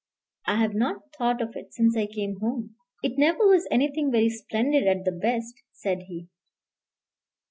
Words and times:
I 0.47 0.55
have 0.59 0.73
not 0.73 1.13
thought 1.15 1.43
of 1.43 1.55
it 1.55 1.75
since 1.75 1.95
I 1.95 2.07
came 2.07 2.39
home." 2.39 2.75
"It 3.03 3.19
never 3.19 3.45
was 3.47 3.67
anything 3.69 4.11
very 4.11 4.29
splendid 4.31 4.87
at 4.87 5.05
the 5.05 5.11
best," 5.11 5.53
said 5.73 6.01
he. 6.07 6.27